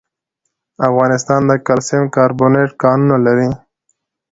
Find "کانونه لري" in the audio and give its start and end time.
2.83-3.49